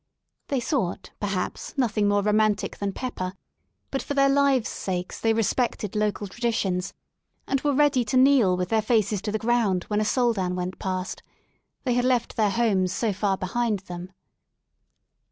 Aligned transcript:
They 0.47 0.59
sought, 0.59 1.11
perhaps, 1.19 1.77
nothing 1.77 2.07
more 2.07 2.23
romantic 2.23 2.77
than 2.79 2.91
pepper, 2.91 3.33
but 3.91 4.01
for 4.01 4.15
their 4.15 4.29
lives' 4.29 4.67
sakes 4.69 5.19
they 5.21 5.31
respected 5.31 5.95
local 5.95 6.25
traditions, 6.25 6.95
and 7.45 7.61
were 7.61 7.75
ready 7.75 8.03
to 8.05 8.17
kneel 8.17 8.57
with 8.57 8.69
their 8.69 8.81
faces 8.81 9.21
to 9.21 9.31
the 9.31 9.37
ground 9.37 9.83
when 9.89 10.01
a 10.01 10.03
Soldan 10.03 10.55
went 10.55 10.79
past. 10.79 11.21
They 11.83 11.93
had 11.93 12.05
left 12.05 12.35
their 12.35 12.49
homes 12.49 12.91
so 12.91 13.13
far 13.13 13.37
behind 13.37 13.81
them. 13.81 14.11